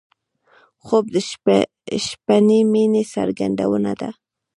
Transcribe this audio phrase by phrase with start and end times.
[0.85, 1.17] خوب د
[2.07, 4.09] شپهنۍ مینې څرګندونه ده